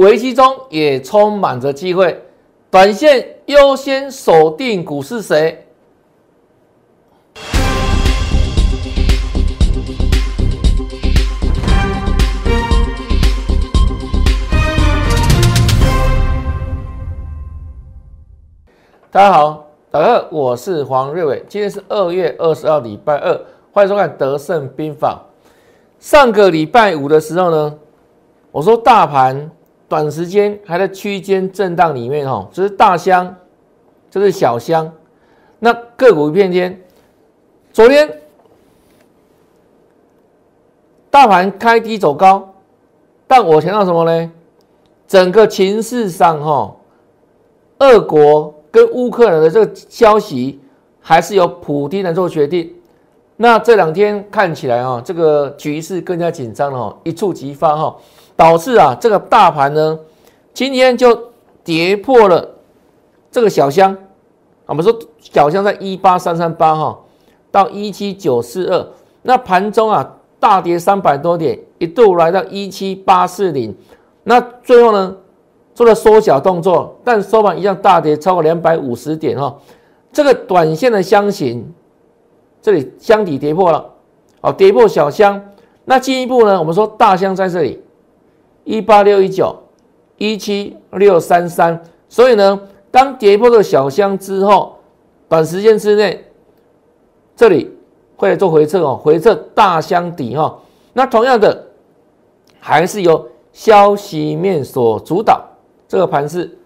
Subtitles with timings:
[0.00, 2.24] 危机中也充满着机会，
[2.70, 5.66] 短线优先锁定股是谁？
[19.10, 23.38] 大家好，大家好，我是黄瑞伟，今天是二月二十二，礼拜二，
[23.70, 25.20] 欢迎收看《德胜兵法》。
[25.98, 27.74] 上个礼拜五的时候呢，
[28.50, 29.50] 我说大盘
[29.90, 33.36] 短时间还在区间震荡里面哈，这是大箱，
[34.10, 34.90] 这是小箱，
[35.58, 36.80] 那个股一片天。
[37.72, 38.10] 昨天
[41.10, 42.54] 大盘开低走高，
[43.26, 44.32] 但我强调什么呢？
[45.08, 46.76] 整个情势上哈，
[47.80, 48.54] 俄国。
[48.72, 50.60] 跟乌克兰的这个消息，
[51.00, 52.72] 还是由普京来做决定。
[53.36, 57.96] 那这两天看起来啊，这个局势更加紧张了，一触即发哈，
[58.40, 59.98] 导致啊这个大盘呢，
[60.54, 61.30] 今天就
[61.62, 62.56] 跌破了
[63.30, 63.94] 这个小箱。
[64.64, 66.98] 我们说小箱在一八三三八哈，
[67.50, 68.88] 到一七九四二，
[69.20, 73.76] 那盘中啊大跌三百多点，一度来到一七八四零，
[74.24, 75.14] 那最后呢？
[75.72, 79.56] 做了缩小动作，但收盘一样大跌超过两百五十点哈。
[80.12, 81.72] 这个短线的箱型，
[82.60, 83.86] 这里箱底跌破了，
[84.40, 85.40] 哦跌破小箱。
[85.84, 86.58] 那进一步呢？
[86.58, 87.82] 我们说大箱在这里，
[88.70, 89.52] 一八六一九，
[90.16, 91.82] 一七六三三。
[92.08, 94.76] 所以呢，当跌破了小箱之后，
[95.28, 96.24] 短时间之内，
[97.34, 97.76] 这里
[98.16, 100.56] 会来做回撤哦，回撤大箱底哈。
[100.92, 101.66] 那同样的，
[102.60, 105.44] 还是由消息面所主导。
[105.88, 106.56] 这个盘是，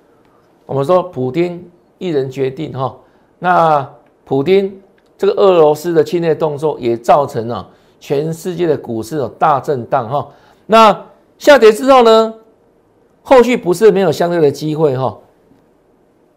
[0.67, 2.95] 我们说普京一人决定哈。
[3.39, 3.91] 那
[4.27, 4.79] 普京
[5.17, 7.67] 这个俄罗斯的侵略动作也造成了
[7.99, 10.29] 全世界的股市有大震荡哈。
[10.67, 11.05] 那
[11.45, 12.33] 下跌之后呢，
[13.23, 15.19] 后续不是没有相对的机会哈。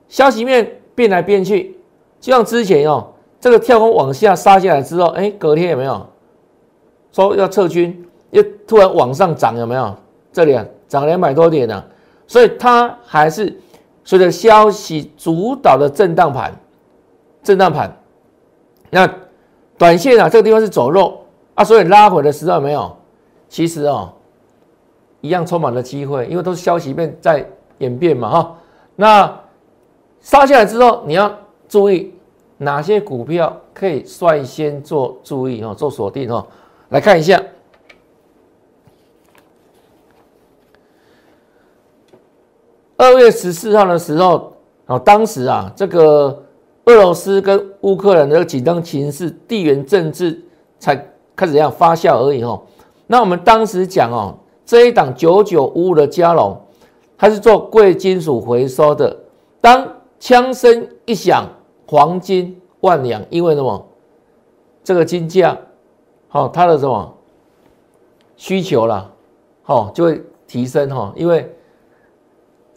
[0.09, 1.77] 消息面变来变去，
[2.19, 3.08] 就像之前哦，
[3.39, 6.06] 这个跳空往下杀下来之后，哎，隔天有没有
[7.13, 9.96] 说要撤军，又突然往上涨有没有？
[10.34, 11.81] 这里啊，涨两百多点呢。
[12.28, 13.57] 所以它还是
[14.03, 16.53] 随着消息主导的震荡盘，
[17.41, 17.97] 震荡盘。
[18.90, 19.09] 那
[19.78, 21.23] 短线啊，这个地方是走弱
[21.56, 22.94] 啊，所以拉回的时候有没有，
[23.47, 24.12] 其实哦，
[25.22, 27.45] 一样充满了机会，因为都是消息面在
[27.79, 28.55] 演变嘛哈。
[28.95, 29.39] 那
[30.19, 31.31] 杀下来之后，你要
[31.69, 32.13] 注意
[32.57, 36.45] 哪些股票可以率先做注意哦，做锁定哦，
[36.89, 37.41] 来看一下。
[42.99, 44.53] 二月十四号的时候，
[44.88, 46.44] 啊，当时啊，这个
[46.85, 50.44] 俄罗斯跟乌克兰的紧张情势、地缘政治
[50.79, 50.95] 才
[51.35, 52.59] 开始要发酵而已哦。
[53.05, 54.35] 那我们当时讲哦，
[54.67, 56.55] 这一档九九五五的加龙，
[57.17, 59.17] 它是做贵金属回收的。
[59.59, 61.50] 当枪声一响，
[61.88, 63.88] 黄金万两，因为什么？
[64.83, 65.57] 这个金价，
[66.28, 67.16] 好，它的什么
[68.35, 69.09] 需求啦，
[69.63, 71.51] 好，就会提升哈，因为。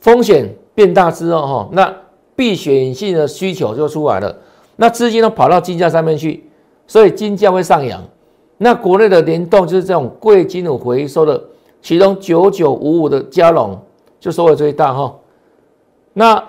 [0.00, 1.94] 风险变大之后，哈，那
[2.34, 4.34] 避险性的需求就出来了，
[4.76, 6.48] 那资金都跑到金价上面去，
[6.86, 8.02] 所以金价会上扬。
[8.56, 11.38] 那国内的联动就是这种贵金属回收的，
[11.82, 13.80] 其中九九五五的加龙
[14.18, 15.18] 就收获最大，哈。
[16.12, 16.44] 那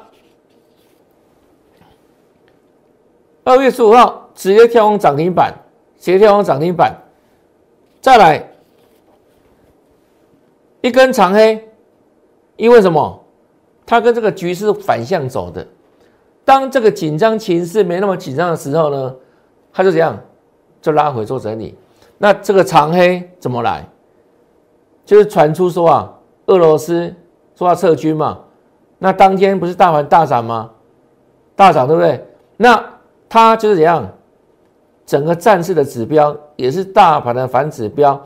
[3.43, 5.53] 二月十五号直接跳空涨停板，
[5.97, 6.95] 直接跳空涨停板，
[8.01, 8.51] 再来
[10.81, 11.69] 一根长黑，
[12.55, 13.19] 因为什么？
[13.85, 15.67] 它跟这个局势反向走的，
[16.45, 19.15] 当这个紧张情势没那么紧张的时候呢，
[19.73, 20.17] 它就这样
[20.81, 21.75] 就拉回做整理。
[22.17, 23.85] 那这个长黑怎么来？
[25.11, 26.09] 就是传出说啊，
[26.45, 27.13] 俄罗斯
[27.53, 28.39] 说要撤军嘛。
[28.97, 30.69] 那当天不是大盘大涨吗？
[31.53, 32.25] 大涨对不对？
[32.55, 32.81] 那
[33.27, 34.07] 它就是怎样？
[35.05, 38.25] 整个战事的指标也是大盘的反指标。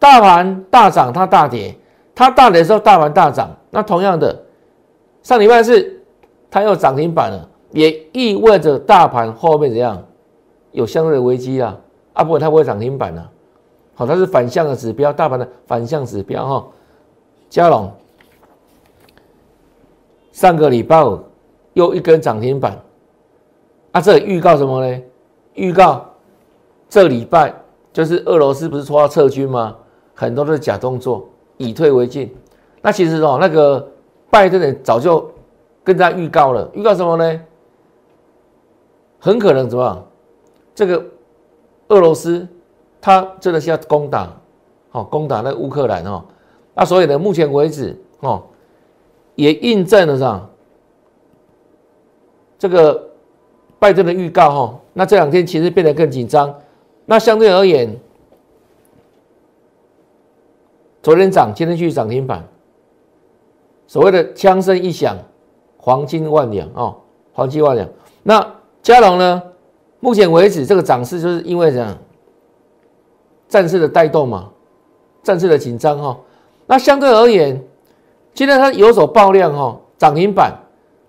[0.00, 1.72] 大盘大涨，它大跌；
[2.12, 3.48] 它大跌的时候，大盘大涨。
[3.70, 4.36] 那同样的。
[5.22, 6.02] 上礼拜四，
[6.50, 10.02] 它又涨停板了，也意味着大盘后面怎样
[10.72, 11.76] 有相对的危机啊？
[12.14, 13.30] 啊，不它不会涨停板了，
[13.96, 16.66] 好，它是反向的指标，大盘的反向指标哈。
[17.50, 17.92] 嘉龙
[20.30, 21.18] 上个礼拜五
[21.72, 22.78] 又一根涨停板，
[23.90, 25.02] 啊，这预告什么呢？
[25.54, 26.06] 预告
[26.88, 27.52] 这礼拜
[27.92, 29.76] 就是俄罗斯不是说要撤军吗？
[30.14, 32.32] 很多都是假动作，以退为进。
[32.80, 33.88] 那其实哦，那个。
[34.28, 35.30] 拜登呢早就
[35.84, 37.40] 跟他预告了，预告什么呢？
[39.20, 40.04] 很可能怎么样？
[40.74, 41.02] 这个
[41.88, 42.46] 俄罗斯
[43.06, 44.28] 他真的是要攻打，
[44.90, 46.24] 好攻打那乌克兰哦。
[46.74, 48.42] 那所以呢，目前为止哦，
[49.36, 50.44] 也印证了啥？
[52.58, 53.10] 这个
[53.78, 56.52] 拜登的预告哈，那这两天其实变得更紧张。
[57.04, 57.96] 那相对而言，
[61.00, 62.44] 昨天涨，今天续涨停板。
[63.86, 65.16] 所谓的枪声一响，
[65.76, 66.96] 黄金万两哦，
[67.32, 67.88] 黄金万两。
[68.24, 68.44] 那
[68.82, 69.40] 加龙呢？
[70.00, 71.96] 目前为止，这个涨势就是因为这样
[73.48, 74.50] 战事的带动嘛，
[75.22, 76.18] 战事的紧张哈。
[76.66, 77.62] 那相对而言，
[78.34, 80.52] 今天它有所爆量哈，涨停板。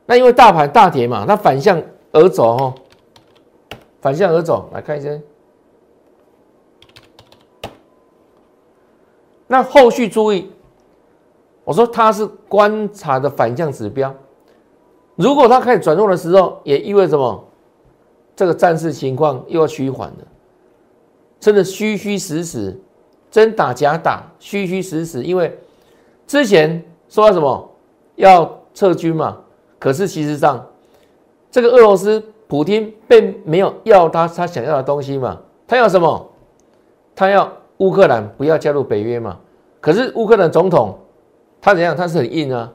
[0.05, 1.81] 那因为大盘大跌嘛，它反向
[2.11, 2.75] 而走哈，
[4.01, 5.09] 反向而走，来看一下。
[9.47, 10.51] 那后续注意，
[11.63, 14.13] 我说它是观察的反向指标。
[15.15, 17.43] 如果它开始转弱的时候，也意味着什么？
[18.35, 20.17] 这个战事情况又要趋缓了，
[21.39, 22.75] 真的虚虚实实，
[23.29, 25.23] 真打假打，虚虚实实。
[25.23, 25.57] 因为
[26.25, 27.69] 之前说什么
[28.15, 29.37] 要撤军嘛，
[29.79, 30.65] 可是其实上
[31.51, 36.29] 这个俄罗斯普京并没有要他他想要的东西嘛，他要什么？
[37.15, 39.37] 他要乌克兰不要加入北约嘛。
[39.79, 40.97] 可是乌克兰总统
[41.61, 41.95] 他怎样？
[41.95, 42.71] 他是很硬啊，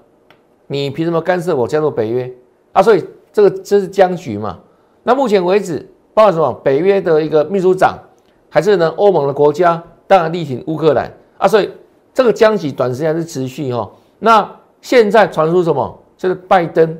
[0.67, 2.32] 你凭什么干涉我加入北约
[2.73, 2.82] 啊？
[2.82, 4.59] 所以这个这是僵局嘛。
[5.03, 6.53] 那目前为止，包括什么？
[6.64, 7.99] 北约的一个秘书长，
[8.52, 8.93] 还是呢？
[8.99, 11.70] 欧盟的国家当然力挺乌克兰啊，所以
[12.12, 13.90] 这个僵局短时间是持续哈。
[14.19, 14.46] 那
[14.82, 15.99] 现在传出什么？
[16.19, 16.99] 就是拜登，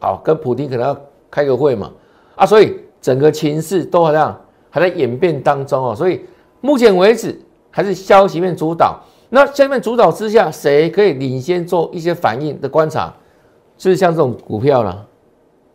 [0.00, 0.96] 好跟普京可能要
[1.30, 1.92] 开个会嘛
[2.34, 4.34] 啊，所以整个情势都好像
[4.70, 5.94] 还在演变当中哦。
[5.94, 6.24] 所以
[6.62, 7.38] 目前为止
[7.70, 8.98] 还是消息面主导。
[9.28, 13.12] 那消息面主导之下，谁可以领先做一些反应的观察？
[13.76, 15.06] 就是像这种股票了，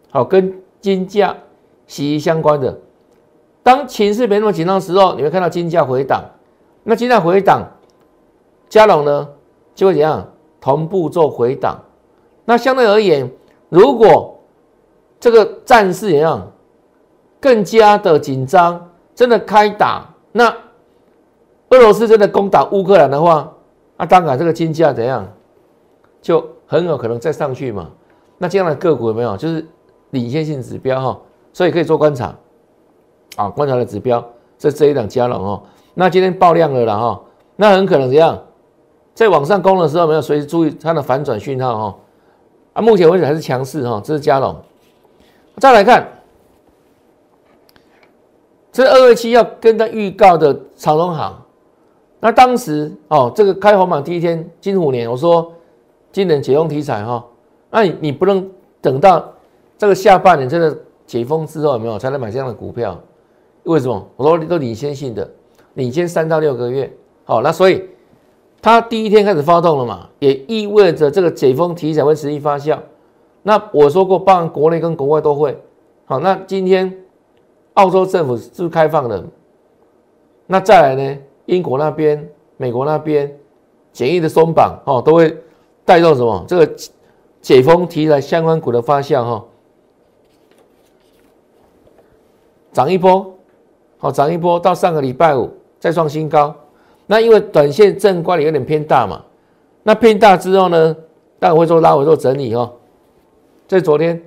[0.09, 0.53] 好跟。
[0.79, 1.35] 金价
[1.87, 2.79] 息息相关的，
[3.67, 6.23] 当情势没那么紧张的时候，你会看到金价回档。
[6.83, 7.67] 那金价回档，
[8.69, 9.27] 加龙呢
[9.75, 10.25] 就会怎样
[10.61, 11.77] 同步做回档。
[12.45, 13.29] 那相对而言，
[13.67, 14.39] 如果
[15.19, 16.49] 这个战事怎样
[17.41, 20.47] 更加的紧张，真的开打，那
[21.71, 23.51] 俄罗斯真的攻打乌克兰的话，
[23.97, 25.27] 那当然这个金价怎样
[26.21, 27.89] 就很有可能再上去嘛。
[28.37, 29.35] 那这样的个股有没有？
[29.35, 29.67] 就是。
[30.11, 31.19] 领先性指标哈，
[31.51, 32.33] 所以可以做观察，
[33.35, 34.23] 啊，观察的指标
[34.57, 35.61] 是这一档加龙哦。
[35.93, 37.21] 那今天爆量了了哈，
[37.55, 38.39] 那很可能怎样，
[39.13, 41.97] 在往上攻的时候，没有随时注意它的反转讯号哈。
[42.73, 44.55] 啊，目前为止还是强势哈，这是加龙。
[45.57, 46.07] 再来看，
[48.71, 51.35] 这二二七要跟他预告的长隆行，
[52.19, 55.51] 那当时哦，这个开红盘第一天金虎年，我说
[56.11, 57.25] 今年解封题材哈，
[57.69, 58.49] 那你你不能
[58.81, 59.23] 等到。
[59.79, 60.75] 这个下半年真的
[61.05, 62.99] 解封之后有没有才能买这样的股票？
[63.67, 64.07] 为什么？
[64.15, 65.29] 我说都领先性的，
[65.73, 66.91] 领先三到六个月。
[67.25, 67.83] 好，那所以
[68.61, 72.79] 它第一天开始发动了嘛，也意味着这个解封题材会持续发酵。
[73.43, 75.61] 那我说过，包含国内跟国外都会。
[76.05, 77.03] 好，那今天
[77.73, 79.23] 澳洲政府是开放的，
[80.45, 81.17] 那再来呢？
[81.45, 83.37] 英国那边、美国那边
[83.91, 85.37] 简易的松绑，哦，都会
[85.85, 86.45] 带动什么？
[86.47, 86.75] 这个
[87.41, 89.45] 解封题材相关股的发酵，哈。
[92.73, 93.36] 涨一波，
[93.97, 96.55] 好涨一波，到上个礼拜五再创新高。
[97.05, 99.23] 那因为短线正关的有点偏大嘛，
[99.83, 100.95] 那偏大之后呢，
[101.39, 102.73] 当然会做拉回做整理哦。
[103.67, 104.21] 在昨天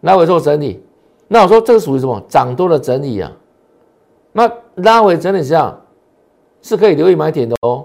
[0.00, 0.82] 拉回做整理，
[1.28, 2.22] 那我说这个属于什么？
[2.28, 3.30] 涨多的整理啊。
[4.32, 5.80] 那拉回整理这样
[6.62, 7.84] 是可以留意买点的哦，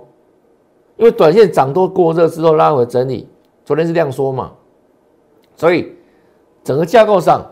[0.98, 3.28] 因为短线涨多过热之后拉回整理，
[3.66, 4.52] 昨天是量缩嘛，
[5.56, 5.94] 所以
[6.64, 7.44] 整个架构上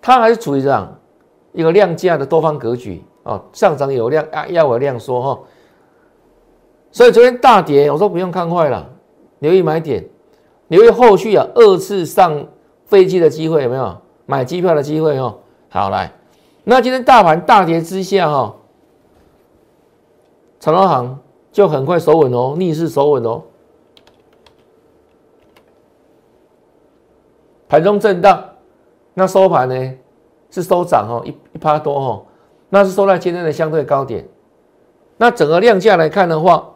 [0.00, 0.98] 它还是处于这样。
[1.52, 5.40] 一个量价的多方格局啊，上涨有量啊，要我量缩哈，
[6.90, 8.90] 所以昨天大跌，我说不用看坏了，
[9.40, 10.04] 留意买点，
[10.68, 12.46] 留意后续啊二次上
[12.86, 13.96] 飞机的机会有没有？
[14.24, 15.38] 买机票的机会哦。
[15.68, 16.12] 好来，
[16.64, 18.54] 那今天大盘大跌之下哈，
[20.60, 21.18] 长隆行
[21.50, 23.42] 就很快守稳哦，逆势守稳哦，
[27.68, 28.42] 盘中震荡，
[29.14, 29.94] 那收盘呢？
[30.52, 32.22] 是收涨哦，一一趴多哦，
[32.68, 34.24] 那是收在今天的相对高点。
[35.16, 36.68] 那整个量价来看的话，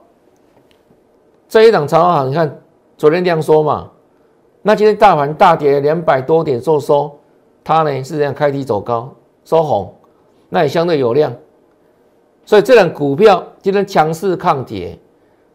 [1.48, 2.58] 这一档长行，你看
[2.96, 3.90] 昨天量缩嘛，
[4.62, 7.18] 那今天大盘大跌两百多点做收，
[7.62, 9.14] 它呢是这样开低走高
[9.44, 9.94] 收红，
[10.48, 11.32] 那也相对有量。
[12.44, 14.98] 所以这档股票今天强势抗跌，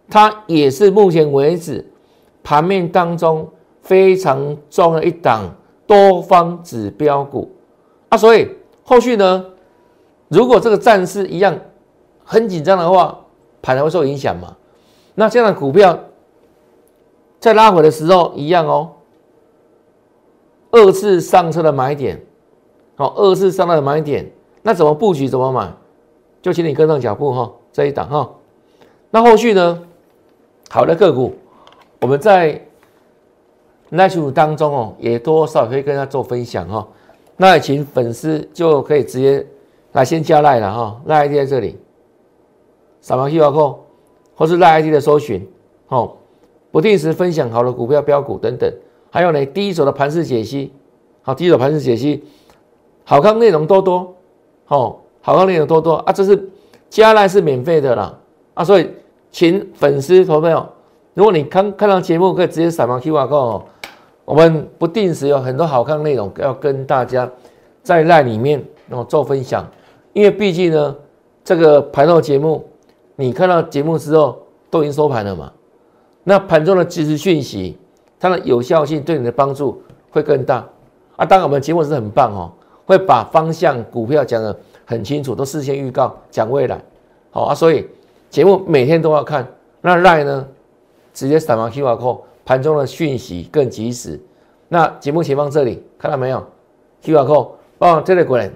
[0.10, 1.84] 它也是目前为止
[2.44, 3.50] 盘面当中
[3.82, 5.50] 非常重要一档
[5.88, 7.50] 多方指标股。
[8.12, 9.46] 啊，所以后续呢，
[10.28, 11.58] 如果这个战事一样
[12.26, 13.18] 很紧张的话，
[13.62, 14.58] 盘才会受影响嘛。
[15.16, 15.98] 那这样的股票
[17.40, 18.92] 在拉回的时候一样哦，
[20.72, 22.22] 二次上车的买点，
[22.96, 24.30] 好，二次上车的买点，
[24.62, 25.72] 那怎么布局怎么买，
[26.42, 28.30] 就请你跟上脚步哈，这一档哈。
[29.10, 29.84] 那后续呢？
[30.70, 31.34] 好的个股，
[32.02, 32.62] 我们在
[33.88, 36.86] 那群股当中哦，也多少可以跟大家做分享哈。
[37.42, 39.44] 那请粉丝就可以直接
[39.94, 41.76] 来先加赖了哈，赖 ID 在这里，
[43.02, 43.78] 扫描 QR code
[44.36, 45.50] 或是赖 ID 的搜寻，
[45.88, 46.18] 哦，
[46.70, 48.72] 不定时分享好的股票标股等等，
[49.10, 50.72] 还有呢第一手的盘势解析，
[51.24, 52.24] 好，第一手盘势解析，
[53.04, 54.14] 好看内容多多，
[54.66, 56.48] 好，好看内容多多啊，这是
[56.92, 58.20] 加赖是免费的啦，
[58.54, 58.88] 啊，所以。
[59.34, 60.70] 请粉丝投票。
[61.14, 63.64] 如果你看看到节目，可以直接扫描 QR code 哦。
[64.26, 67.30] 我们不定时有很多好看内容要跟大家
[67.84, 69.66] 在赖里面哦做分享。
[70.14, 70.96] 因为毕竟呢，
[71.44, 72.64] 这个盘后节目，
[73.16, 74.38] 你看到节目之后
[74.70, 75.52] 都已经收盘了嘛。
[76.24, 77.78] 那盘中的即时讯息，
[78.20, 80.68] 它的有效性对你的帮助会更大
[81.16, 81.26] 啊。
[81.26, 82.52] 当然，我们节目是很棒哦，
[82.86, 86.80] 会把方向股票讲得很清楚，都事先预告讲未来。
[87.32, 87.88] 好啊，所以。
[88.32, 89.46] 节目每天都要看，
[89.82, 90.48] 那赖呢？
[91.14, 94.20] 直接扫描 QR code，盘中的讯息更及时。
[94.68, 96.44] 那节目前方这里看到没有
[97.04, 98.50] ？QR code，帮我这里过来，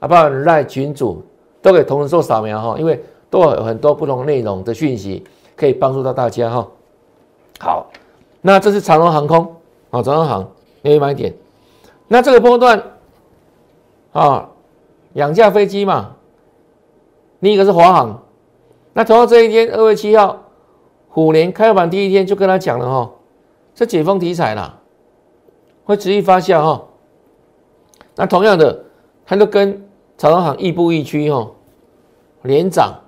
[0.00, 1.22] 啊，帮我赖群主
[1.62, 5.24] 都给同时做扫描哈，因为都有很多不同内容的讯息
[5.56, 6.68] 可以帮助到大家哈。
[7.60, 7.90] 好，
[8.40, 9.54] 那这是长荣航空
[9.90, 10.50] 啊，长荣航
[10.82, 11.34] 可以买点。
[12.08, 12.82] 那这个波段
[14.12, 14.48] 啊，
[15.12, 16.16] 两架飞机嘛，
[17.38, 18.22] 另一个是华航。
[18.92, 20.36] 那同样这一天，二月七号，
[21.08, 23.10] 虎年开盘第一天就跟他讲了哈，
[23.74, 24.78] 这解封题材啦，
[25.84, 26.84] 会持续发酵哈。
[28.16, 28.84] 那同样的，
[29.24, 31.50] 它就跟长荣行亦步亦趋哈，
[32.42, 33.00] 连涨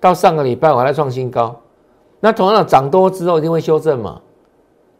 [0.00, 1.60] 到上个礼拜我还在创新高。
[2.20, 4.20] 那同样的涨多之后一定会修正嘛，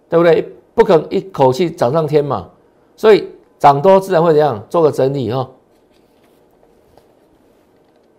[0.09, 0.55] 对不对？
[0.75, 2.49] 不可能一口气涨上天嘛，
[2.97, 3.29] 所以
[3.59, 5.51] 涨多自然会怎样做个整理哈。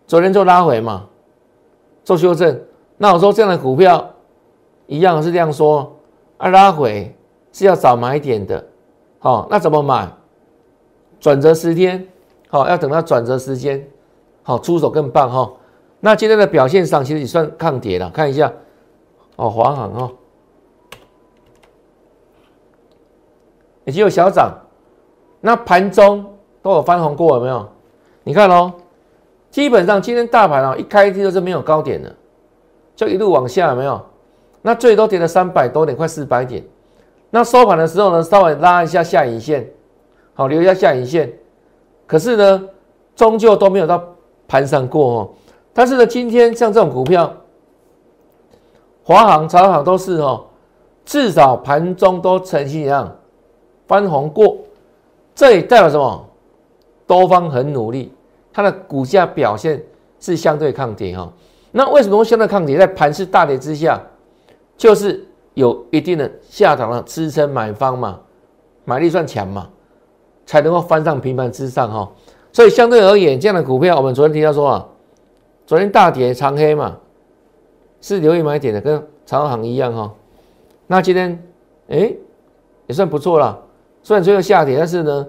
[0.06, 1.08] 昨天做拉回嘛。
[2.04, 2.60] 做修正，
[2.98, 4.10] 那我说这样的股票
[4.88, 5.96] 一样是这样说，
[6.42, 7.16] 啊拉回
[7.54, 8.66] 是要找买点的，
[9.20, 10.12] 好，那怎么买？
[11.20, 12.08] 转折十天，
[12.50, 13.88] 好，要等到转折时间，
[14.42, 15.54] 好出手更棒哈。
[16.00, 18.52] 那今天的表现上其实也算抗跌了，看一下，
[19.36, 20.12] 哦，华航哈，
[23.86, 24.52] 已经有小涨，
[25.42, 26.26] 那盘中
[26.64, 27.70] 都有翻红过，有没有？
[28.24, 28.74] 你看哦。
[29.52, 32.16] 基本上今天大盘啊，一开低就是没有高点的，
[32.96, 34.02] 就一路往下，没有？
[34.62, 36.64] 那最多跌了三百多点，快四百点。
[37.30, 39.68] 那收盘的时候呢，稍微拉一下下影线，
[40.34, 41.32] 好留一下下影线。
[42.06, 42.64] 可是呢，
[43.16, 44.04] 终究都没有到
[44.48, 45.30] 盘上过哦。
[45.74, 47.34] 但是呢，今天像这种股票，
[49.04, 50.46] 华航、长航都是哦，
[51.06, 53.16] 至少盘中都呈现一样
[53.88, 54.58] 翻红过，
[55.34, 56.26] 这也代表什么？
[57.08, 58.14] 多方很努力。
[58.54, 59.82] 它的股价表现
[60.20, 61.32] 是相对抗跌哈，
[61.72, 62.78] 那为什么会相对抗跌？
[62.78, 63.98] 在盘势大跌之下，
[64.82, 65.24] 就是
[65.54, 68.20] 有一定的下档的支撑买方嘛，
[68.84, 69.70] 买力算强嘛，
[70.44, 72.12] 才能够翻上平盘之上哈。
[72.52, 74.88] 所以相对而言，这样的股票，我们昨天提到说啊，
[75.68, 76.98] 昨天大跌长黑嘛，
[78.02, 80.12] 是留意买点的，跟长航一样哈。
[80.88, 81.40] 那今天
[81.88, 82.12] 哎
[82.88, 83.62] 也算不错了，
[84.02, 85.28] 虽然最后下跌，但是呢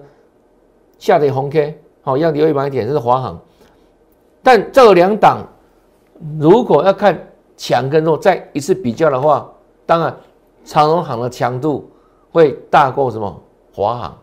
[0.97, 1.79] 下跌红 K。
[2.01, 3.39] 好，要留一买点，这是华航。
[4.41, 5.47] 但这两档，
[6.39, 9.49] 如果要看强跟弱，再一次比较的话，
[9.85, 10.15] 当然
[10.63, 11.89] 长荣行的强度
[12.31, 13.41] 会大过什么
[13.73, 14.17] 华航，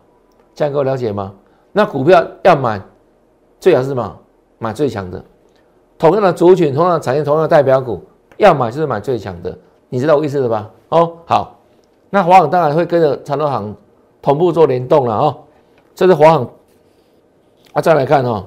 [0.53, 1.33] 这样各位了解吗？
[1.71, 2.81] 那股票要买，
[3.59, 4.17] 最好是什么？
[4.57, 5.23] 买最强的。
[5.97, 8.03] 同样的族群，同样的产业，同样的代表股，
[8.37, 9.57] 要买就是买最强的。
[9.89, 10.69] 你知道我意思了吧？
[10.89, 11.59] 哦，好。
[12.09, 13.75] 那华航当然会跟着长荣行
[14.21, 15.37] 同步做联动了哦。
[15.95, 16.49] 这是华航。
[17.73, 18.45] 啊，再来看哈，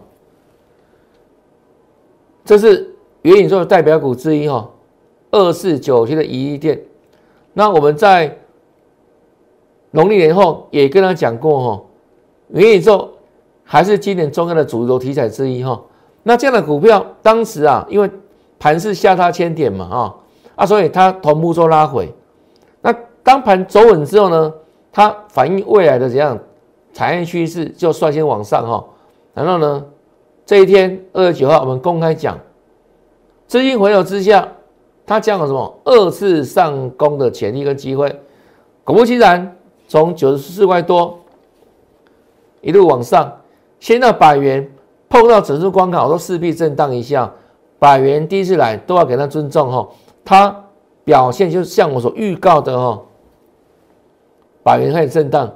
[2.44, 4.68] 这是元宇宙的代表股之一哈，
[5.34, 6.80] 二四九七的宜利店。
[7.52, 8.38] 那我们在
[9.90, 11.82] 农历年后也跟他讲过哈，
[12.48, 13.10] 元宇宙
[13.64, 15.82] 还是今年重要的主流题材之一哈。
[16.22, 18.08] 那这样的股票，当时啊，因为
[18.58, 20.14] 盘是下差千点嘛啊
[20.54, 22.12] 啊，所以它同步做拉回。
[22.80, 24.52] 那当盘走稳之后呢，
[24.92, 26.38] 它反映未来的怎样
[26.92, 28.84] 产业趋势，就率先往上哈。
[29.34, 29.84] 然后呢？
[30.46, 32.38] 这一天二十九号，我们公开讲，
[33.46, 34.46] 资金回流之下，
[35.06, 38.08] 它将有什么二次上攻的潜力跟机会。
[38.84, 39.56] 果不其然，
[39.86, 41.18] 从九十四块多
[42.60, 43.40] 一路往上，
[43.80, 44.70] 先到百元，
[45.08, 47.32] 碰到整数关卡，都势必震荡一下。
[47.78, 49.88] 百元第一次来，都要给他尊重哈。
[50.24, 50.64] 它
[51.04, 53.02] 表现就是像我所预告的哈，
[54.62, 55.52] 百元开始震荡，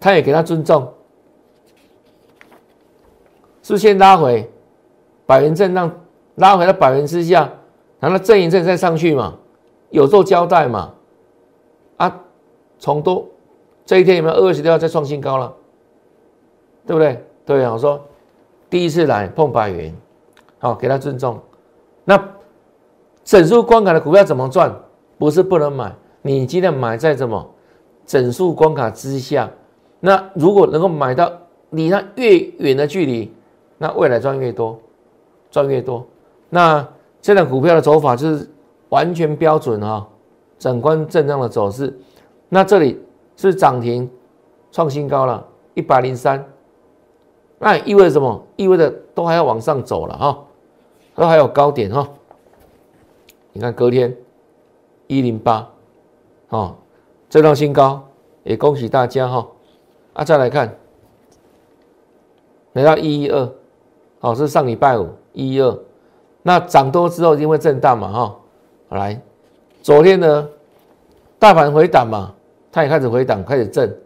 [0.00, 0.92] 他也给他尊重，
[3.62, 4.50] 是先拉回，
[5.24, 5.88] 百元震荡
[6.34, 7.48] 拉回到百元之下，
[8.00, 9.36] 然后震一震再上去嘛，
[9.90, 10.92] 有做交代嘛，
[11.98, 12.20] 啊，
[12.78, 13.28] 从多
[13.84, 15.54] 这一天有没有二十六再创新高了？
[16.86, 17.24] 对不对？
[17.44, 18.00] 对啊，我说
[18.68, 19.94] 第一次来碰百元，
[20.58, 21.38] 好给他尊重。
[22.04, 22.20] 那
[23.22, 24.74] 整数关卡的股票怎么赚？
[25.18, 27.46] 不是不能买，你今天买在什么
[28.06, 29.50] 整数关卡之下？
[30.00, 31.30] 那如果能够买到
[31.70, 33.30] 离它越远的距离，
[33.76, 34.78] 那未来赚越多，
[35.50, 36.06] 赚越多。
[36.48, 36.88] 那
[37.20, 38.48] 这档股票的走法就是
[38.88, 40.08] 完全标准哈，
[40.58, 41.96] 整关震荡的走势。
[42.48, 43.00] 那这里
[43.36, 44.10] 是涨停
[44.72, 46.44] 创新高了，一百零三。
[47.58, 48.42] 那意味着什么？
[48.56, 50.44] 意味着都还要往上走了哈，
[51.14, 52.08] 都还有高点哈。
[53.52, 54.16] 你看隔天
[55.08, 55.68] 一零八，
[56.48, 56.74] 哦，
[57.28, 58.02] 这创新高，
[58.44, 59.46] 也恭喜大家哈。
[60.14, 60.74] 啊，再来看
[62.72, 63.52] 来到一一二，
[64.20, 65.78] 哦是上礼拜五一一二，
[66.42, 68.36] 那涨多之后因为震荡嘛哈。
[68.90, 69.20] 来，
[69.82, 70.48] 昨天呢
[71.38, 72.32] 大盘回档嘛，
[72.70, 73.96] 它也开始回档，开始震。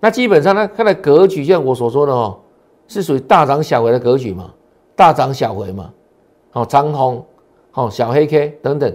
[0.00, 2.38] 那基本上呢，它的格局像我所说的哦。
[2.88, 4.50] 是属于大涨小回的格局嘛？
[4.94, 5.90] 大涨小回嘛？
[6.50, 7.24] 好长红，
[7.70, 8.94] 好小黑 K 等等。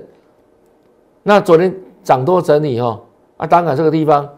[1.24, 1.74] 那昨天
[2.04, 3.00] 涨多整理哈
[3.38, 4.30] 啊，当然这个地方，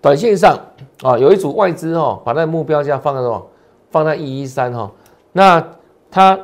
[0.00, 0.58] 短线上
[1.02, 3.46] 啊有一组外资哈，把那个目标价放在什么？
[3.90, 4.90] 放在一一三哈。
[5.32, 5.62] 那
[6.10, 6.38] 它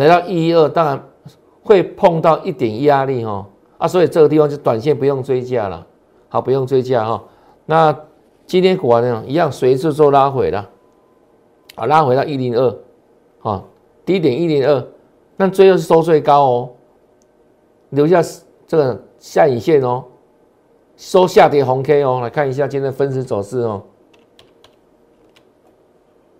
[0.00, 1.08] 来到一一二，当然
[1.62, 5.86] 会碰到一点压力哈啊，所以这个地方就短线不用追加了，
[6.30, 7.22] 好不用追加哈。
[7.66, 7.94] 那
[8.46, 10.70] 今天果然一样，随时做拉回了。
[11.74, 12.76] 啊，拉回到一零二，
[13.42, 13.62] 啊，
[14.06, 14.86] 低点一零二，
[15.36, 16.70] 那最后是收最高哦，
[17.90, 18.22] 留下
[18.66, 20.04] 这个下影线哦，
[20.96, 23.82] 收下跌红 K 哦，来看一下今天分时走势哦，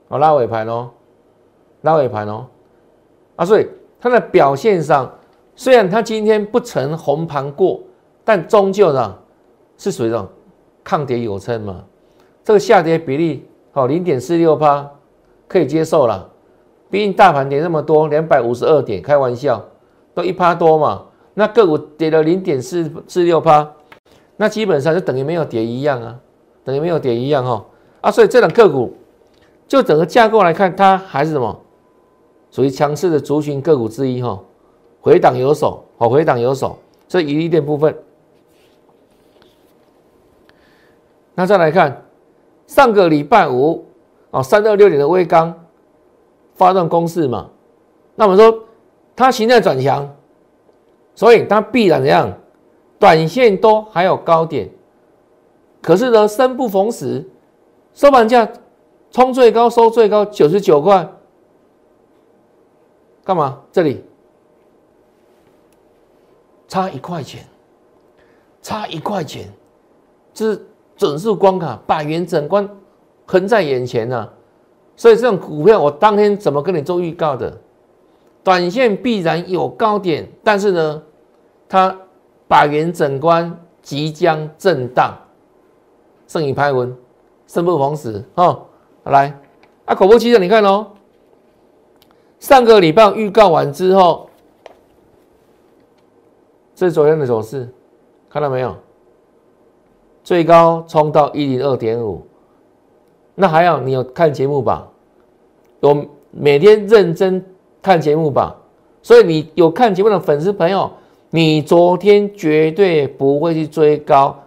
[0.09, 0.91] 好拉尾盘哦，
[1.83, 2.47] 拉尾盘哦，
[3.41, 3.67] 啊，所以
[3.99, 5.11] 它的表现上，
[5.57, 7.81] 虽然它今天不曾红盘过，
[8.23, 9.17] 但终究呢
[9.79, 10.29] 是属于这种
[10.85, 11.83] 抗跌有撑嘛，
[12.45, 14.91] 这个下跌比例好零点四六八。
[15.49, 16.31] 可以接受了，
[16.89, 19.61] 毕竟大盘跌那么多，两百五十二点，开玩笑，
[20.15, 21.07] 都一趴多嘛。
[21.35, 23.69] 那个股跌了零点四四六趴，
[24.37, 26.17] 那基本上就等于没有跌一样啊，
[26.63, 27.67] 等于没有跌一样哈。
[28.01, 28.97] 啊，所以这两个股
[29.67, 31.61] 就整个架构来看，它还是什么，
[32.51, 34.39] 属于强势的族群个股之一哈。
[35.01, 37.97] 回档有手，好，回档有手，这一利点部分。
[41.35, 42.05] 那再来看
[42.67, 43.87] 上个礼拜五。
[44.31, 45.53] 啊，三二六点的微钢
[46.55, 47.51] 发动攻势嘛，
[48.15, 48.63] 那我们说
[49.17, 50.09] 它形态转强，
[51.17, 52.33] 所以它必然怎样？
[53.01, 54.71] 短线多还有高点，
[55.83, 57.29] 可是呢，生不逢时，
[57.93, 58.49] 收盘价
[59.11, 61.09] 冲最高收最高九十九块，
[63.25, 63.61] 干嘛？
[63.71, 64.05] 这里
[66.67, 67.45] 差一块钱，
[68.63, 69.49] 差一块钱，
[70.33, 72.69] 这是整数关卡，百元整关。
[73.27, 74.29] 横在眼前呢，
[74.97, 77.57] 所以这种股票我当天怎么跟你做预告的？
[78.43, 81.03] 短线必然有高点，但是呢，
[81.69, 81.97] 它
[82.49, 85.15] 百元整关即将震荡，
[86.27, 86.97] 剩余拍文，
[87.47, 88.67] 生不逢时哦。
[89.05, 89.39] 来，
[89.85, 90.89] 啊，口播期的你看哦，
[92.41, 94.29] 上个礼拜预告完之后，
[96.75, 97.69] 这是昨天的走势，
[98.31, 98.75] 看到没有？
[100.25, 102.27] 最高冲到一零二点五。
[103.35, 104.89] 那还要你有看节目吧？
[105.81, 107.45] 有每天认真
[107.83, 108.57] 看节目吧？
[109.03, 110.91] 所以你有看节目的粉丝朋友，
[111.29, 114.39] 你昨天绝对不会去追高，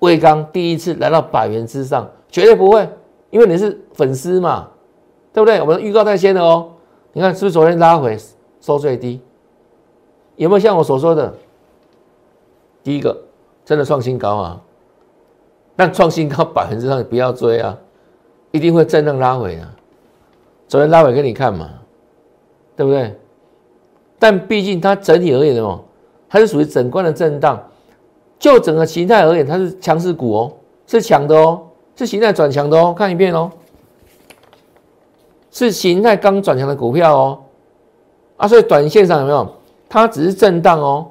[0.00, 2.86] 魏刚第一次来到百元之上，绝对不会，
[3.30, 4.68] 因为你是粉丝嘛，
[5.32, 5.60] 对不对？
[5.60, 6.71] 我们预告在先的哦。
[7.12, 8.18] 你看是不是昨天拉回
[8.60, 9.20] 收最低？
[10.36, 11.32] 有没有像我所说的？
[12.82, 13.16] 第一个
[13.64, 14.60] 真的创新高啊，
[15.76, 17.78] 但创新高 百分之上不要追啊。
[18.50, 19.74] 一定会震荡拉回啊！
[20.68, 21.70] 昨天拉回给你看嘛，
[22.76, 23.18] 对不对？
[24.18, 25.80] 但毕竟它整体而言哦，
[26.28, 27.58] 它是属于整关的震荡。
[28.38, 30.52] 就整个形态而言，它是强势股哦，
[30.86, 31.62] 是强的哦，
[31.96, 32.92] 是形态转强的哦。
[32.92, 33.50] 看一遍哦，
[35.52, 37.38] 是形态刚转强的股票哦。
[38.36, 39.48] 啊，所以短线上有没有？
[39.88, 41.06] 它只是震荡哦，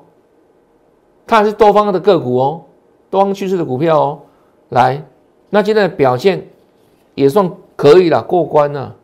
[1.25, 2.61] 它是多方的个股哦，
[3.09, 4.19] 多方趋势的股票哦。
[4.69, 5.01] 来，
[5.49, 6.45] 那今天的表现。
[7.13, 8.95] 也算可以了，过关了。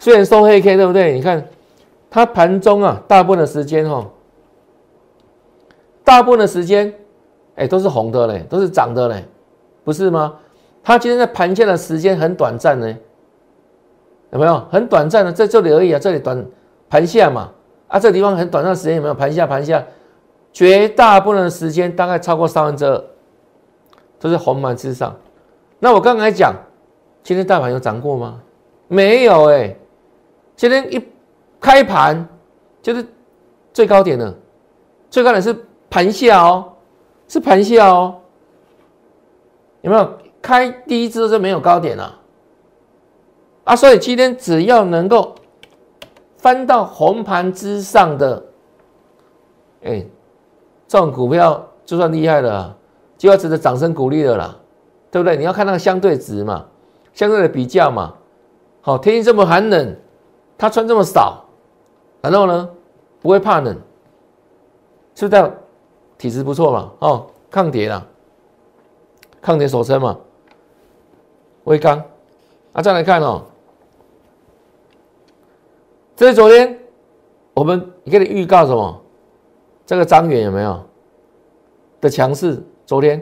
[0.00, 1.12] 虽然收黑 K，对不对？
[1.12, 1.46] 你看
[2.10, 4.04] 它盘中啊，大部分的时间哈，
[6.02, 6.92] 大部分的时间
[7.54, 9.24] 哎，都是红的嘞，都是涨的嘞，
[9.84, 10.34] 不是吗？
[10.82, 12.94] 它今天在盘下的时间很短暂呢，
[14.32, 14.58] 有没有？
[14.70, 16.44] 很短暂的在这里而已啊，这里短
[16.88, 17.50] 盘下嘛，
[17.86, 19.14] 啊，这地方很短暂时间有没有？
[19.14, 19.82] 盘下盘下，
[20.52, 23.04] 绝大部分的时间大概超过三分之二，
[24.18, 25.14] 都是红盘之上。
[25.78, 26.54] 那我刚才讲，
[27.22, 28.40] 今天大盘有涨过吗？
[28.88, 29.76] 没有哎，
[30.56, 31.02] 今天一
[31.60, 32.26] 开盘
[32.80, 33.06] 就是
[33.72, 34.34] 最高点了，
[35.10, 35.54] 最高点是
[35.90, 36.72] 盘下哦，
[37.28, 38.14] 是盘下哦，
[39.82, 40.12] 有没有？
[40.40, 42.18] 开第一支就没有高点了，啊，
[43.64, 45.34] 啊所以今天只要能够
[46.36, 48.42] 翻到红盘之上的，
[49.84, 50.04] 哎，
[50.88, 52.76] 这种股票就算厉害了，
[53.16, 54.56] 就要值得掌声鼓励的啦，
[55.10, 55.36] 对不对？
[55.36, 56.66] 你要看那个相对值嘛，
[57.14, 58.14] 相对的比较嘛。
[58.80, 59.96] 好，天气这么寒冷，
[60.58, 61.44] 他穿这么少，
[62.20, 62.68] 然后呢，
[63.20, 63.78] 不会怕冷，
[65.14, 65.52] 是不是
[66.18, 66.90] 体质不错嘛？
[66.98, 68.04] 哦，抗跌了，
[69.40, 70.18] 抗跌守撑嘛。
[71.62, 72.02] 微刚，
[72.72, 73.44] 啊，再来看哦，
[76.14, 76.78] 这是昨天
[77.54, 79.00] 我们给你预告什么？
[79.84, 80.80] 这个张元有没有
[82.00, 82.62] 的强势？
[82.86, 83.20] 昨天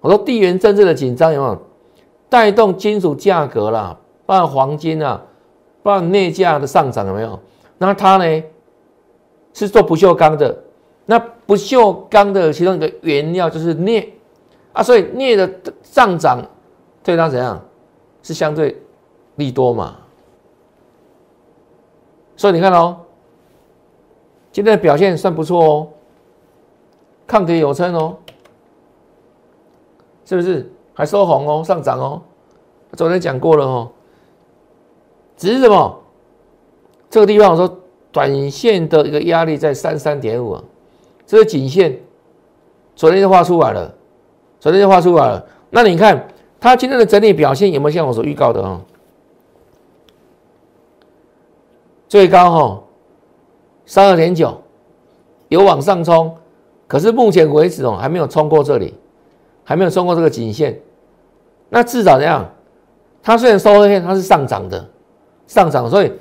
[0.00, 1.62] 我说地缘政治的紧张有没有
[2.28, 3.96] 带动金属价格啦？
[4.24, 5.22] 包括黄金啊，
[5.82, 7.38] 包括镍价的上涨有没有？
[7.78, 8.42] 那它呢
[9.52, 10.64] 是做不锈钢的，
[11.04, 14.12] 那不锈钢的其中一个原料就是镍
[14.72, 15.48] 啊，所以镍的
[15.82, 16.44] 上涨。
[17.02, 17.64] 对它怎样
[18.20, 18.76] 是相对
[19.36, 19.96] 利多嘛？
[22.36, 22.96] 所以你看哦，
[24.52, 25.88] 今天的表现算不错哦，
[27.26, 28.16] 抗跌有撑哦，
[30.24, 30.70] 是不是？
[30.94, 32.22] 还收红哦，上涨哦。
[32.92, 33.90] 昨天讲过了哦，
[35.36, 36.00] 只是什么？
[37.10, 37.78] 这个地方我说
[38.12, 40.64] 短线的一个压力在三三点五啊，
[41.26, 41.98] 这个颈线
[42.94, 43.94] 昨天就画出来了，
[44.60, 45.46] 昨天就画出来了。
[45.70, 46.28] 那你看。
[46.58, 48.80] 它今天的整体表现有没有像我所预告的啊？
[52.08, 52.82] 最高哈
[53.84, 54.60] 三二点九，
[55.48, 56.36] 有往上冲，
[56.86, 58.94] 可是目前为止哦还没有冲过这里，
[59.64, 60.80] 还没有冲过这个颈线。
[61.68, 62.48] 那至少怎样？
[63.22, 64.88] 它虽然收黑，它是上涨的，
[65.46, 66.12] 上涨，所以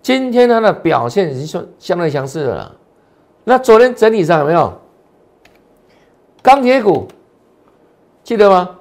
[0.00, 2.76] 今天它的表现已经算相对强势的了。
[3.44, 4.72] 那昨天整体上有没有
[6.42, 7.06] 钢铁股？
[8.24, 8.78] 记得吗？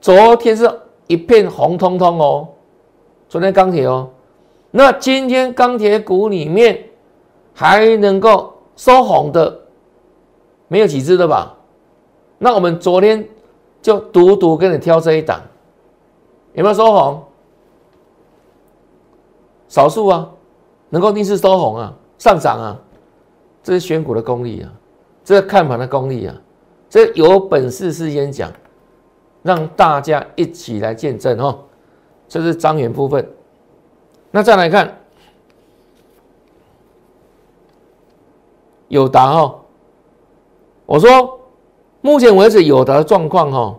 [0.00, 0.68] 昨天是
[1.06, 2.48] 一片红彤彤哦，
[3.28, 4.08] 昨天钢铁哦，
[4.70, 6.88] 那今天钢铁股里面
[7.54, 9.60] 还能够收红的，
[10.68, 11.56] 没有几只的吧？
[12.38, 13.26] 那我们昨天
[13.80, 15.40] 就独独给你挑这一档，
[16.52, 17.22] 有没有收红？
[19.68, 20.30] 少数啊，
[20.90, 22.78] 能够逆势收红啊，上涨啊，
[23.62, 24.72] 这是选股的功力啊，
[25.24, 26.34] 这是看盘的功力啊，
[26.90, 28.52] 这有本事事先讲。
[29.42, 31.56] 让大家一起来见证哦，
[32.26, 33.24] 这是张元部分。
[34.36, 34.94] 那再来看
[38.88, 39.60] 友达哈，
[40.84, 41.40] 我说
[42.02, 43.74] 目前为止友达的状况哈，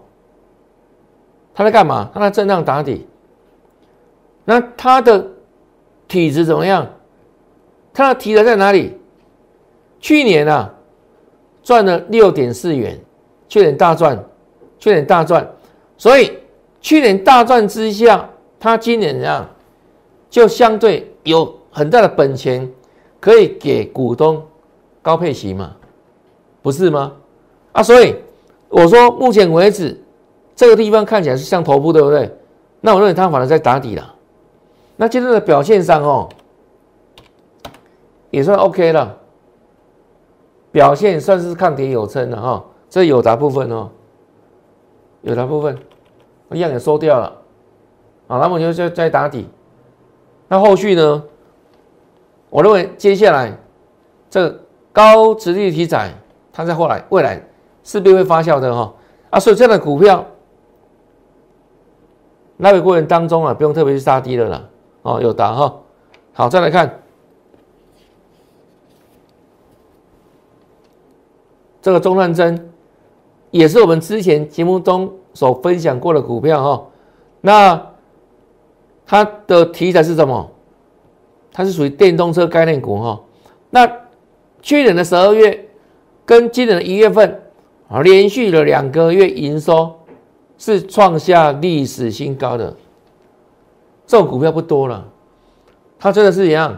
[1.53, 2.09] 他在干嘛？
[2.11, 3.05] 他在震荡打底。
[4.45, 5.27] 那他的
[6.07, 6.87] 体质怎么样？
[7.93, 8.99] 他的体质在哪里？
[9.99, 10.73] 去年啊
[11.61, 12.99] 赚了六点四元，
[13.47, 14.17] 去年大赚，
[14.79, 15.47] 去年大赚。
[15.99, 16.35] 所以
[16.81, 18.27] 去年大赚之下，
[18.59, 19.47] 他今年怎样，
[20.29, 22.69] 就相对有很大的本钱，
[23.19, 24.43] 可以给股东
[25.01, 25.75] 高配息嘛，
[26.61, 27.13] 不是吗？
[27.71, 28.15] 啊，所以
[28.69, 29.99] 我说目前为止
[30.55, 32.29] 这个地方看起来是像头部，对不对？
[32.81, 34.15] 那我认为它反而在打底了。
[34.95, 36.27] 那今天的表现上哦，
[38.29, 39.17] 也算 OK 了，
[40.71, 42.63] 表现算是抗跌有撑的哈。
[42.89, 43.89] 这有达部分哦。
[45.21, 45.77] 有的部分
[46.51, 47.25] 一样也收掉了，
[48.27, 49.47] 啊，那么就就再打底。
[50.47, 51.23] 那后续呢？
[52.49, 53.51] 我认为接下来
[54.29, 54.59] 这个
[54.93, 56.13] 高值率题材，
[56.53, 57.41] 它在后来未来
[57.83, 58.93] 势必会发酵的哈。
[59.29, 60.25] 啊，所以这样的股票，
[62.55, 64.63] 那个过程当中啊，不用特别去杀低了啦。
[65.01, 65.75] 哦，有答哈。
[66.33, 67.01] 好，再来看
[71.81, 72.71] 这个中段针。
[73.49, 76.85] 也是我们之前节目中所分享过的股票哈，
[77.39, 77.87] 那
[79.07, 80.51] 它的题材是什么？
[81.51, 83.19] 它是属于电动车概念股哈。
[83.69, 83.89] 那
[84.61, 85.67] 去年的十二月
[86.25, 87.41] 跟今年的一月份
[87.87, 89.95] 啊，连续了两个月营收
[90.57, 92.57] 是创下历史新高。
[92.57, 92.75] 的
[94.05, 95.07] 这种股票不多了，
[95.97, 96.77] 它真的是一样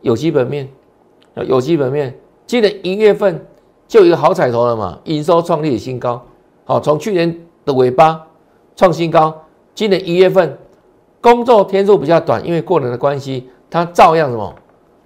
[0.00, 0.68] 有基本面，
[1.36, 2.18] 有基本面。
[2.46, 3.46] 今年一月份。
[3.88, 6.24] 就有一个好彩头了嘛，营收创历史新高。
[6.64, 8.26] 好，从去年的尾巴
[8.74, 9.44] 创新高，
[9.74, 10.56] 今年一月份
[11.22, 14.54] 工作天数比较短，因为过年的关系，它照样什么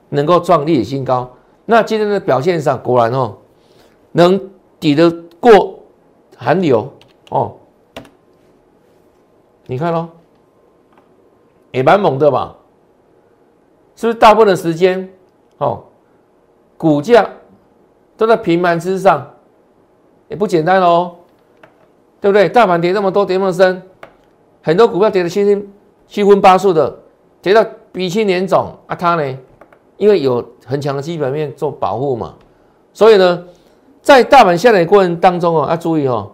[0.08, 1.30] 能够创历史新高。
[1.66, 3.36] 那今天的表现上，果然哦，
[4.12, 4.50] 能
[4.80, 5.78] 抵得过
[6.36, 6.90] 寒流
[7.30, 7.54] 哦。
[9.66, 10.08] 你看咯，
[11.70, 12.56] 也蛮猛的吧？
[13.94, 15.08] 是不是大部分的时间
[15.58, 15.82] 哦，
[16.76, 17.28] 股价
[18.16, 19.34] 都在平盘之上，
[20.28, 21.16] 也不简单哦，
[22.20, 22.48] 对不对？
[22.48, 23.82] 大盘跌那么多，跌那么深，
[24.62, 25.68] 很多股票跌得七分
[26.06, 26.98] 七荤八素的，
[27.42, 28.94] 跌到鼻青脸肿啊！
[28.94, 29.38] 它呢，
[29.96, 32.34] 因为有很强的基本面做保护嘛，
[32.92, 33.44] 所以呢，
[34.02, 36.32] 在大盘下跌过程当中啊，要注意哦。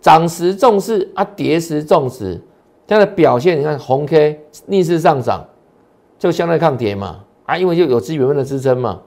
[0.00, 2.40] 涨时重视啊，跌时重视，
[2.86, 5.44] 这样的表现，你看红 K 逆势上涨，
[6.18, 9.00] 就相对抗跌嘛啊，因为就有基本面的支撑嘛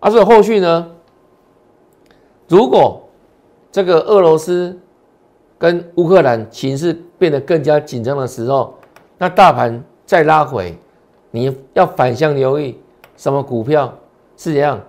[0.00, 0.90] 啊，所以后续呢，
[2.48, 3.02] 如果
[3.70, 4.78] 这个俄罗斯
[5.58, 8.74] 跟乌克兰情势变得更加紧张的时候，
[9.22, 10.76] 那大盘再拉回，
[11.30, 12.76] 你要反向留意
[13.16, 13.94] 什么股票
[14.36, 14.80] 是怎样，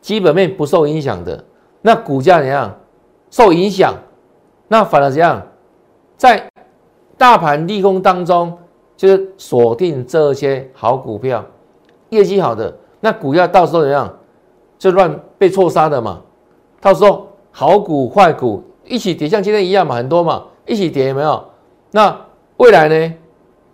[0.00, 1.44] 基本面不受影响的，
[1.82, 2.72] 那股价怎样
[3.32, 3.92] 受影响？
[4.68, 5.42] 那反而怎样，
[6.16, 6.48] 在
[7.18, 8.56] 大盘利空当中，
[8.96, 11.44] 就是锁定这些好股票，
[12.10, 14.16] 业绩好的，那股票到时候怎样，
[14.78, 16.22] 就乱被错杀的嘛。
[16.80, 21.44] 到时候好股坏股一起跌，像今天一样嘛，很多嘛，一起跌有没有？
[21.90, 22.16] 那
[22.58, 23.14] 未来呢，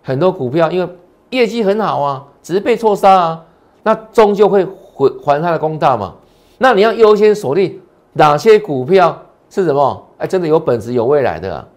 [0.03, 0.89] 很多股票因为
[1.29, 3.45] 业绩很好啊，只是被错杀啊，
[3.83, 6.15] 那终究会还还它的公道嘛。
[6.57, 7.79] 那你要优先锁定
[8.13, 10.07] 哪些股票是什么？
[10.17, 11.67] 哎，真的有本质、有未来的啊！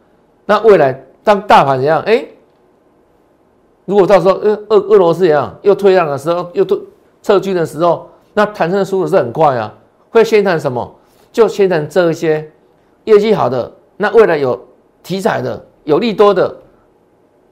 [0.47, 2.03] 那未来当大盘怎样？
[2.03, 2.25] 哎，
[3.87, 6.79] 如果到时候俄俄俄罗斯怎样又退让的时候，又退
[7.23, 9.73] 撤军的时候，那弹升的速度是很快啊！
[10.11, 10.95] 会先谈什么？
[11.33, 12.51] 就先谈这些
[13.05, 14.61] 业绩好的，那未来有
[15.03, 16.55] 题材的、有利多的，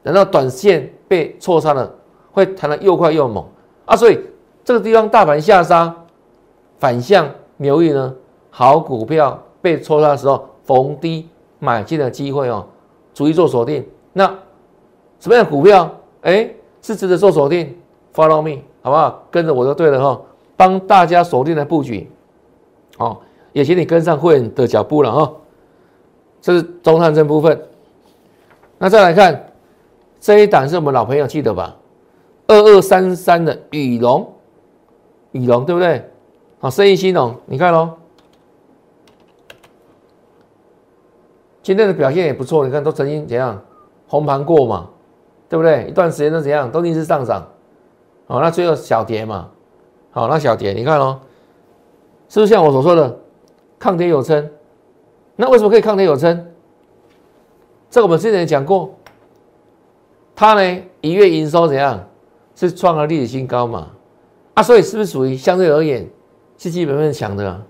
[0.02, 1.92] 等到短线被错杀了，
[2.32, 3.44] 会弹得又快又猛
[3.84, 3.96] 啊！
[3.96, 4.18] 所以
[4.64, 5.94] 这个地方大盘下杀，
[6.78, 8.14] 反向留意呢，
[8.50, 10.48] 好股票被错杀的时候。
[10.64, 12.64] 逢低买进的机会哦，
[13.12, 13.84] 逐一做锁定。
[14.12, 14.26] 那
[15.18, 16.48] 什么样的股票，哎，
[16.80, 17.76] 是值得做锁定
[18.14, 19.24] ？Follow me，好不好？
[19.28, 20.20] 跟着我就对了哈，
[20.56, 22.08] 帮大家锁定的布局。
[22.98, 23.18] 哦，
[23.52, 25.32] 也请你跟上会员的脚步了哈。
[26.40, 27.60] 这是中探证部分。
[28.78, 29.51] 那再来看
[30.22, 31.76] 这一档是我们老朋友记得吧？
[32.46, 34.32] 二二三三的羽龙，
[35.32, 36.08] 羽龙对不对？
[36.60, 37.90] 好，生意兴隆，你看喽。
[41.60, 43.60] 今天的表现也不错，你看都曾经怎样
[44.06, 44.90] 红盘过嘛，
[45.48, 45.88] 对不对？
[45.88, 47.44] 一段时间都怎样，都逆势上涨，
[48.28, 49.48] 好，那最后小跌嘛，
[50.12, 51.18] 好，那小跌，你看哦，
[52.28, 53.18] 是不是像我所说的
[53.76, 54.48] 抗跌有撑？
[55.34, 56.46] 那为什么可以抗跌有撑？
[57.90, 58.94] 这个我们之前也讲过，
[60.34, 62.08] 它呢一月营收怎样
[62.54, 63.88] 是创了历史新高嘛？
[64.54, 66.08] 啊，所以是不是属于相对而言
[66.56, 67.48] 是基本面强的？
[67.48, 67.62] 啊？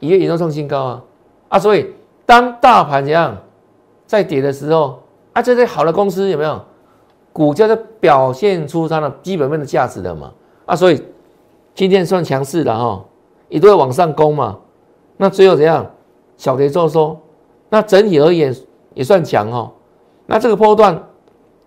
[0.00, 1.02] 一月营收创新高啊，
[1.48, 1.92] 啊，所以。
[2.26, 3.36] 当大盘怎样
[4.06, 5.02] 在跌的时候，
[5.34, 6.58] 啊，这些好的公司有没有
[7.34, 10.32] 股价就表现出它的基本面的价值的嘛？
[10.64, 11.02] 啊，所以
[11.74, 13.04] 今天算强势的哈，
[13.50, 14.58] 也都会往上攻嘛。
[15.18, 15.84] 那最后怎样
[16.38, 17.20] 小跌做收，
[17.68, 18.56] 那整体而言
[18.94, 19.70] 也算强哦。
[20.24, 21.06] 那这个波段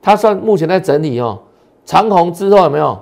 [0.01, 1.39] 它算目前在整理哦，
[1.85, 2.97] 长虹之后有没有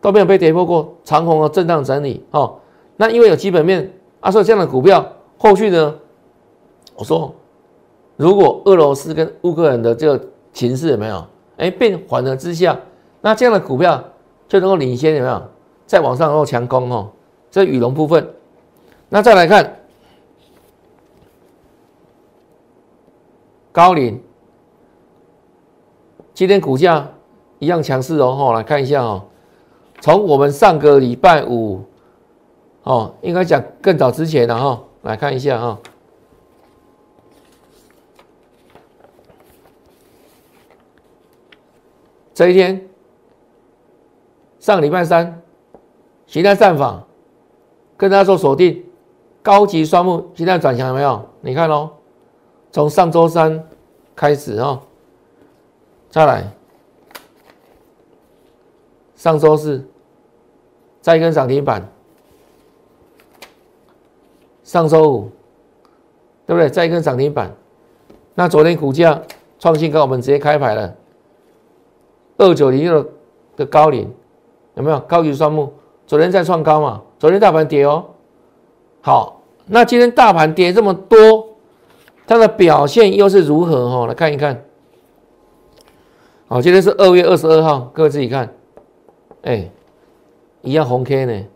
[0.00, 2.58] 都没有被跌破过，长虹的震荡整理哦。
[2.96, 5.06] 那因为有基本面啊，所以这样的股票
[5.38, 5.94] 后续呢？
[6.96, 7.34] 我说，
[8.16, 11.24] 如果俄罗斯跟乌克兰的这个情势有没有
[11.56, 12.78] 哎变缓了之下，
[13.20, 14.02] 那这样的股票
[14.46, 15.42] 就能够领先有没有？
[15.86, 17.10] 再往上能够强攻哦，
[17.50, 18.26] 这羽绒部分。
[19.10, 19.76] 那再来看
[23.70, 24.18] 高瓴，
[26.34, 27.08] 今天股价
[27.60, 28.34] 一样强势哦。
[28.34, 29.24] 哈，来看一下哦，
[30.00, 31.84] 从我们上个礼拜五
[32.82, 35.78] 哦，应该讲更早之前的哈，来看一下哈。
[42.34, 42.84] 这一天，
[44.58, 45.40] 上礼拜三，
[46.26, 47.06] 形态上访，
[47.96, 48.84] 跟大家做锁定，
[49.40, 51.24] 高级双木形态转强有没有？
[51.42, 51.90] 你看喽，
[52.72, 53.64] 从上周三
[54.16, 54.80] 开始哦，
[56.14, 56.44] 再来，
[59.16, 59.84] 上周四
[61.00, 61.90] 再一根涨停板，
[64.62, 65.32] 上周五
[66.46, 66.70] 对不对？
[66.70, 67.50] 再一根涨停板，
[68.32, 69.20] 那昨天股价
[69.58, 70.94] 创新高，我们直接开牌了。
[72.38, 73.04] 二九零六
[73.56, 74.14] 的高领
[74.74, 75.72] 有没有高级双木？
[76.06, 77.02] 昨天在创高嘛？
[77.18, 78.04] 昨天大盘跌哦，
[79.00, 81.48] 好，那今天大盘跌这么多，
[82.24, 83.90] 它的表现又是如何？
[83.90, 84.64] 哈，来看一看。
[86.46, 88.52] 好，今天是二月二十二号，各位自己看。
[89.42, 89.70] 哎，
[90.60, 91.46] 一样红 K 呢，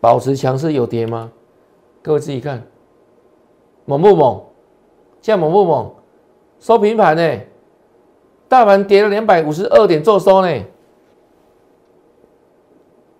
[0.00, 1.32] 保持强势有跌吗？
[2.00, 2.62] 各位自己看，
[3.84, 4.40] 猛不猛？
[5.20, 5.92] 现在猛不猛？
[6.60, 7.40] 收平盘呢？
[8.48, 10.62] 大盘跌了两百五十二点做收呢。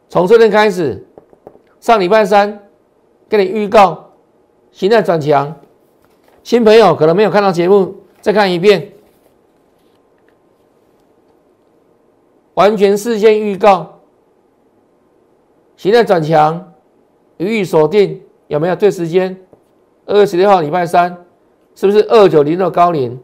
[0.08, 1.04] 从这天开始，
[1.80, 2.68] 上礼拜三
[3.28, 4.10] 给你预告，
[4.70, 5.56] 形态转强。
[6.44, 8.92] 新朋友可能没有看到节目，再看一遍，
[12.56, 14.00] 完全事先预告，
[15.76, 16.72] 形态转强，
[17.36, 19.38] 予以锁定，有没有对时间？
[20.06, 21.24] 二月十六号礼拜三，
[21.74, 23.18] 是不是二九零的高龄？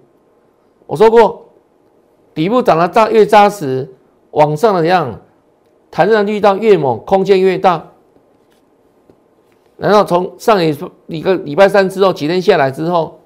[0.86, 1.46] 我说过，
[2.34, 3.88] 底部涨得大越扎实，
[4.32, 5.18] 往上的怎样？
[5.90, 7.88] 弹上力道越猛，空间越大。
[9.78, 13.18] 然后从上一一个礼拜三之后，几天下来之后，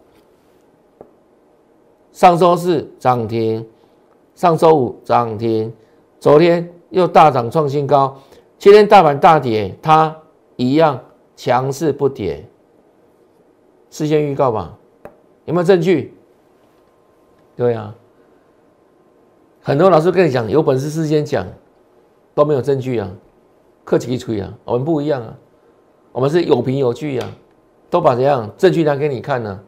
[2.12, 3.66] 上周四涨停，
[4.36, 5.72] 上周五涨停，
[6.20, 8.16] 昨天又大涨创新高。
[8.59, 10.16] 今天大盘大跌，它
[10.57, 11.00] 一样
[11.37, 12.48] 强势不跌。
[13.90, 14.76] 事先预告吧，
[15.44, 16.14] 有没有证据？
[17.57, 17.94] 对啊，
[19.62, 21.46] 很多老师跟你讲，有本事事先讲。
[22.35, 23.11] 都没有证据啊，
[23.83, 25.35] 客气一吹啊，我们不一样啊，
[26.12, 27.26] 我们是有凭有据啊，
[27.88, 29.59] 都把怎样证据拿给你看呢？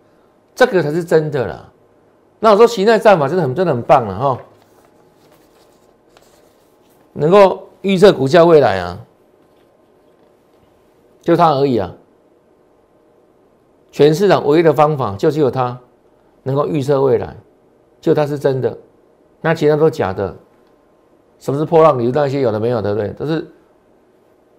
[0.54, 1.72] 这个才是真的啦。
[2.40, 4.38] 那我说形态战法真的很真的很棒了哈，
[7.18, 8.96] 能够预测股价未来啊，
[11.20, 11.92] 就它而已啊。
[13.90, 15.76] 全市场唯一的方法就只有它
[16.44, 17.36] 能够预测未来，
[18.00, 18.78] 就它是真的，
[19.40, 20.34] 那其他都假的。
[21.40, 22.14] 什么是破浪理论？
[22.14, 23.08] 那些有的没有，对不对？
[23.10, 23.44] 都是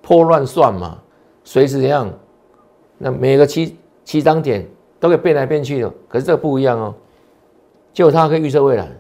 [0.02, 0.98] 破乱算嘛，
[1.46, 2.12] 随时怎样？
[2.98, 4.68] 那每个七七张点
[5.00, 5.90] 都可以变来变去的。
[6.10, 6.94] 可是这个不一样哦，
[7.94, 8.92] 就它可以预测未来。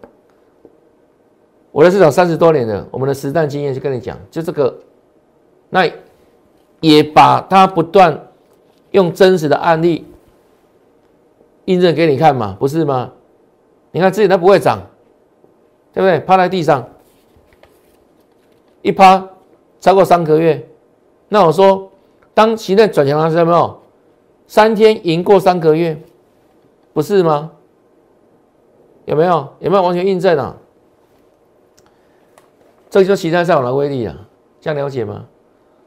[1.71, 4.75] 我的市场三十多年了，我们的实战经验就跟你讲，就这个，
[5.69, 5.89] 那
[6.82, 8.27] 也把它不断
[8.91, 10.05] 用真实的案例
[11.65, 13.12] 印证给你看嘛，不是吗？
[13.91, 14.79] 你看自己它不会涨，
[15.93, 16.19] 对不对？
[16.19, 16.88] 趴在地上。
[18.82, 19.27] 一趴
[19.79, 20.65] 超过三个月，
[21.27, 21.91] 那我说，
[22.34, 23.79] 当形态转强的时候，没有
[24.47, 26.01] 三天赢过三个月？
[26.93, 27.51] 不是吗？
[29.05, 29.47] 有没有？
[29.60, 30.55] 有没有完全印证啊？
[32.89, 34.15] 这就是形态上的威力啊！
[34.60, 35.25] 这样了解吗？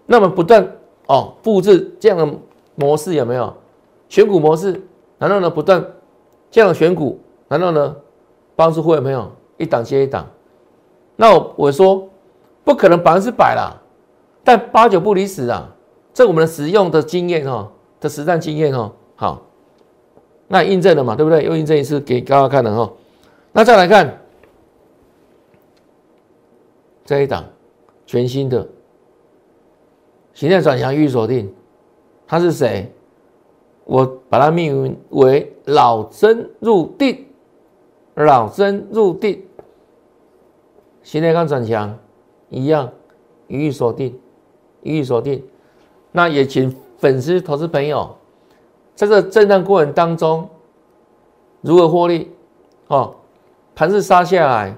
[0.07, 0.67] 那么不断
[1.07, 2.39] 哦复制这样的
[2.75, 3.53] 模式有没有？
[4.09, 4.81] 选股模式，
[5.19, 5.85] 然后呢不断
[6.51, 7.97] 这样的选股，然后呢
[8.55, 10.27] 帮助会有没有一档接一档？
[11.17, 12.09] 那我说。
[12.65, 13.75] 不可能百分之百啦，
[14.45, 15.69] 但八九不离十啊！
[16.15, 19.43] 这我们的实用的经验哈，的实战经验哈，好，
[20.47, 21.43] 那印证了嘛，对不对？
[21.43, 22.93] 又印证一次给大家看了哈。
[23.51, 24.22] 那再来看
[27.05, 27.45] 这一档
[28.07, 28.67] 全新的
[30.33, 31.53] 形态转强预锁定，
[32.27, 32.93] 他是谁？
[33.85, 37.27] 我把它命名为老僧入定，
[38.15, 39.45] 老僧入定，
[41.03, 41.99] 形态刚转强。
[42.49, 42.93] 一样，
[43.47, 44.21] 予以锁定，
[44.83, 45.43] 予以锁定。
[46.11, 48.15] 那也请粉丝、投资朋友，
[48.95, 50.49] 在这震荡过程当中，
[51.63, 52.31] 如何获利？
[52.89, 53.15] 哦，
[53.75, 54.77] 盘势杀下来，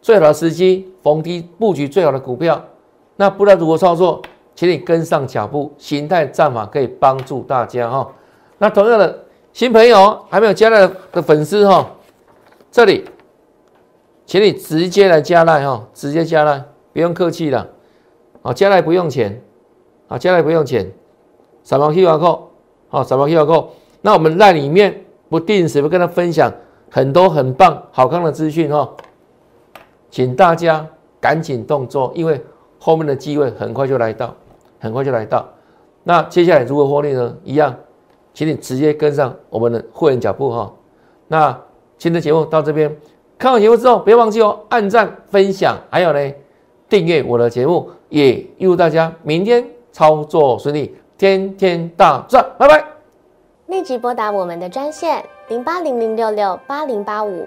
[0.00, 2.62] 最好的时机逢低布局最好的股票。
[3.16, 4.22] 那不知道如何操作，
[4.54, 8.10] 请你跟上脚步，形态战法可以帮助大家哈。
[8.58, 11.90] 那同样的新朋友还没有加来的粉丝哈，
[12.70, 13.04] 这里，
[14.24, 16.64] 请你直接来加来哈，直接加来。
[16.92, 17.68] 不用客气了，
[18.42, 19.40] 啊，加来不用钱，
[20.08, 20.90] 啊，加来不用钱，
[21.62, 22.40] 扫描 QR code，
[22.88, 23.66] 好，扫描 QR code。
[24.02, 26.52] 那我们在里面不定时会跟他分享
[26.90, 28.90] 很多很棒、好看的资讯哈，
[30.10, 30.86] 请大家
[31.20, 32.40] 赶紧动作，因为
[32.78, 34.34] 后面的机会很快就来到，
[34.78, 35.48] 很快就来到。
[36.02, 37.36] 那接下来如何获利呢？
[37.44, 37.74] 一样，
[38.34, 40.72] 请你直接跟上我们的会员脚步哈。
[41.28, 41.52] 那
[41.96, 42.94] 今天的节目到这边，
[43.38, 46.32] 看完节目之后，别忘记哦，按赞、分享，还有呢。
[46.88, 52.84] 订阅我的节目，也预祝大家明天操作顺利，天天大赚，拜拜！
[53.66, 57.46] 立即拨打我们的专线零八零零六六八零八五